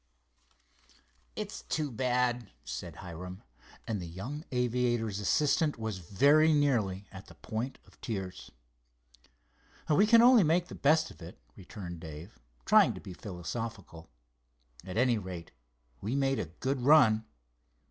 [1.35, 3.43] "It's too bad," said Hiram,
[3.87, 8.49] and the young aviator's assistant was very nearly at the point of tears.
[9.87, 14.09] "We can only make the best of it," returned Dave, trying to be philosophical.
[14.83, 15.51] "At any rate,
[16.01, 17.25] we made a grand run."